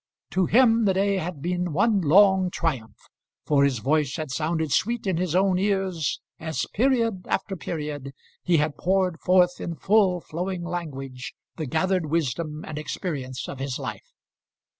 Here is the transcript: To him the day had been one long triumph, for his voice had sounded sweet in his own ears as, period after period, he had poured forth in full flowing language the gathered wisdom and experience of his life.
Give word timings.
To 0.31 0.47
him 0.47 0.85
the 0.85 0.95
day 0.95 1.17
had 1.17 1.43
been 1.43 1.73
one 1.73 2.01
long 2.01 2.49
triumph, 2.49 2.97
for 3.45 3.63
his 3.63 3.77
voice 3.77 4.15
had 4.15 4.31
sounded 4.31 4.71
sweet 4.71 5.05
in 5.05 5.17
his 5.17 5.35
own 5.35 5.59
ears 5.59 6.19
as, 6.39 6.65
period 6.73 7.27
after 7.27 7.55
period, 7.55 8.11
he 8.41 8.57
had 8.57 8.79
poured 8.79 9.19
forth 9.19 9.59
in 9.61 9.75
full 9.75 10.19
flowing 10.19 10.63
language 10.63 11.35
the 11.55 11.67
gathered 11.67 12.07
wisdom 12.07 12.65
and 12.65 12.79
experience 12.79 13.47
of 13.47 13.59
his 13.59 13.77
life. 13.77 14.11